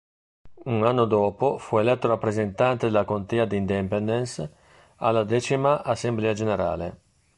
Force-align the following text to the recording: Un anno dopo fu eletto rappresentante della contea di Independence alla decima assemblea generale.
Un 0.63 0.83
anno 0.83 1.05
dopo 1.05 1.59
fu 1.59 1.77
eletto 1.77 2.07
rappresentante 2.07 2.87
della 2.87 3.05
contea 3.05 3.45
di 3.45 3.55
Independence 3.57 4.51
alla 4.95 5.23
decima 5.23 5.83
assemblea 5.83 6.33
generale. 6.33 6.99